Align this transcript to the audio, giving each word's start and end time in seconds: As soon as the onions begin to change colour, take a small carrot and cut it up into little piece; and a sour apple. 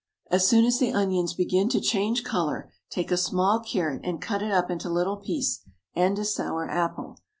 As 0.31 0.47
soon 0.47 0.65
as 0.65 0.79
the 0.79 0.93
onions 0.93 1.35
begin 1.35 1.69
to 1.69 1.79
change 1.79 2.23
colour, 2.23 2.71
take 2.89 3.11
a 3.11 3.17
small 3.17 3.59
carrot 3.59 4.01
and 4.03 4.19
cut 4.19 4.41
it 4.41 4.51
up 4.51 4.71
into 4.71 4.89
little 4.89 5.17
piece; 5.17 5.59
and 5.93 6.17
a 6.17 6.25
sour 6.25 6.67
apple. 6.67 7.19